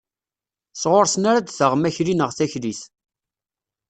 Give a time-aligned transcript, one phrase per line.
[0.81, 2.81] Sɣur-sen ara d-taɣem akli neɣ taklit.